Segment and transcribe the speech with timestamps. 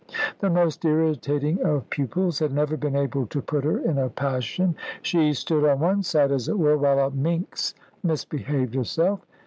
[0.39, 4.75] The most irritating of pupils had never been able to put her in a passion.
[5.03, 9.19] She stood on one side, as it were, while a minx misbehaved herself.